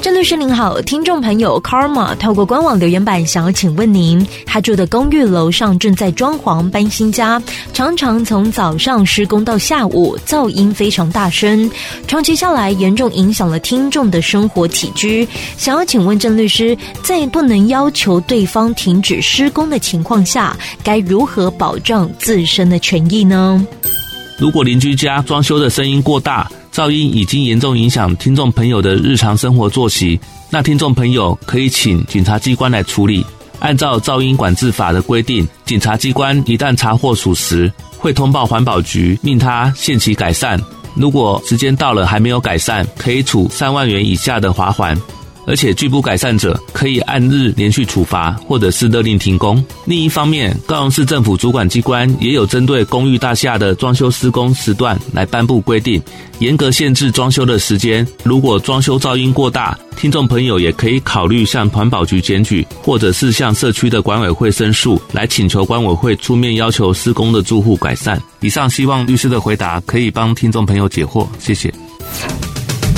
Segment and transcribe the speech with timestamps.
[0.00, 7.40] 郑律师您好，听众朋友 Karma 透过官网留言板想要请问您，他住的公寓楼上正在装潢搬新家，
[7.74, 11.70] 常常从早上施工到下午，噪音非常大声，
[12.08, 15.28] 长期下来严重影响了听众的生活起居。
[15.58, 23.66] 想要请问郑律师，在不能要求对方停止施工的情况下，该如何保障自身的权益呢？
[24.40, 30.18] 如果邻居家装修的声音过大，噪音已经严重影响听众朋友的日常生活作息，
[30.48, 33.22] 那听众朋友可以请警察机关来处理。
[33.58, 40.58] 按照噪音管制法的规定，警察机关一旦查获属实，会通报环保局，命他限期改善。
[40.94, 44.96] 如果时间到了还没有改善，可以处三万元以下的罚锾。
[45.50, 49.62] 而且拒不改善者，可以按日连续处罚，或者是勒令停工。
[49.84, 56.00] 另一方面，高雄市政府主管机关也有针对公寓大厦的装修施工时段来颁布规定，
[56.38, 58.06] 严格限制装修的时间。
[58.22, 68.22] 如果装修噪音过大，听众朋友也可以考虑向环保局检举，或者是向社区的管委会申诉，来请求管委会出面要求施工的住户改善。
[68.38, 71.89] 以上希望律师的回答可以帮听众朋友解惑，谢谢。